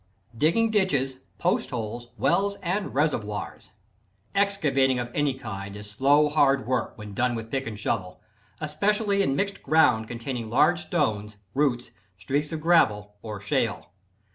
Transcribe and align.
Digging 0.35 0.71
Ditches, 0.71 1.17
Post 1.37 1.69
Holes, 1.69 2.07
Wells 2.17 2.55
and 2.63 2.95
Reservoirs. 2.95 3.73
Excavating 4.33 4.97
of 4.97 5.11
any 5.13 5.35
kind 5.35 5.75
is 5.75 5.91
slow, 5.91 6.27
hard 6.27 6.65
work 6.65 6.97
when 6.97 7.13
done 7.13 7.35
with 7.35 7.51
pick 7.51 7.67
and 7.67 7.77
shovel, 7.79 8.19
especially 8.59 9.21
in 9.21 9.35
mixed 9.35 9.61
ground 9.61 10.07
containing 10.07 10.49
large 10.49 10.79
stones, 10.79 11.37
roots, 11.53 11.91
streaks 12.17 12.51
of 12.51 12.61
gravel 12.61 13.13
or 13.21 13.39
shale. 13.39 13.91